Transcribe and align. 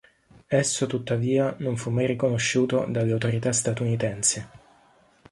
Esso 0.49 0.87
tuttavia 0.87 1.55
non 1.59 1.77
fu 1.77 1.91
mai 1.91 2.07
riconosciuto 2.07 2.87
dalle 2.89 3.11
autorità 3.11 3.53
Statunitensi. 3.53 4.43